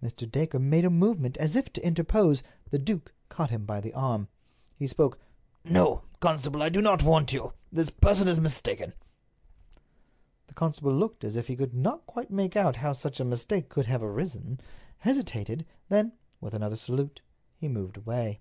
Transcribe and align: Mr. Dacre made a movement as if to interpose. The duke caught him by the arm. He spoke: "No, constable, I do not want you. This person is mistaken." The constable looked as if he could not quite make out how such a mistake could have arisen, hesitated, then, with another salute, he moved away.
Mr. 0.00 0.30
Dacre 0.30 0.60
made 0.60 0.84
a 0.84 0.88
movement 0.88 1.36
as 1.38 1.56
if 1.56 1.72
to 1.72 1.84
interpose. 1.84 2.44
The 2.70 2.78
duke 2.78 3.12
caught 3.28 3.50
him 3.50 3.64
by 3.66 3.80
the 3.80 3.92
arm. 3.92 4.28
He 4.76 4.86
spoke: 4.86 5.18
"No, 5.64 6.04
constable, 6.20 6.62
I 6.62 6.68
do 6.68 6.80
not 6.80 7.02
want 7.02 7.32
you. 7.32 7.54
This 7.72 7.90
person 7.90 8.28
is 8.28 8.38
mistaken." 8.38 8.92
The 10.46 10.54
constable 10.54 10.94
looked 10.94 11.24
as 11.24 11.34
if 11.34 11.48
he 11.48 11.56
could 11.56 11.74
not 11.74 12.06
quite 12.06 12.30
make 12.30 12.54
out 12.54 12.76
how 12.76 12.92
such 12.92 13.18
a 13.18 13.24
mistake 13.24 13.68
could 13.68 13.86
have 13.86 14.00
arisen, 14.04 14.60
hesitated, 14.98 15.66
then, 15.88 16.12
with 16.40 16.54
another 16.54 16.76
salute, 16.76 17.22
he 17.56 17.66
moved 17.66 17.96
away. 17.96 18.38